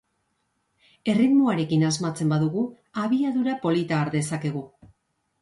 Erritmoarekin 1.13 1.85
asmatzen 1.89 2.33
badugu 2.33 2.65
abiadura 3.03 3.55
polita 3.67 4.01
hartu 4.01 4.19
dezakegu. 4.19 4.65